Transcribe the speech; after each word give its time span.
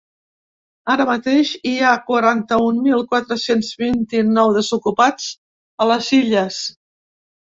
Ara 0.93 1.03
mateix 1.09 1.49
hi 1.71 1.73
ha 1.87 1.91
quaranta-un 2.07 2.79
mil 2.85 3.03
quatre-cents 3.11 3.69
vint-i-nou 3.81 4.55
desocupats 4.55 5.29
a 5.85 5.87
les 5.91 6.09
Illes. 6.19 6.59